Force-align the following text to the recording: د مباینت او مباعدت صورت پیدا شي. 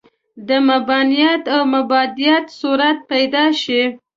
د 0.47 0.49
مباینت 0.69 1.43
او 1.55 1.61
مباعدت 1.75 2.45
صورت 2.59 2.97
پیدا 3.11 3.45
شي. 3.61 3.81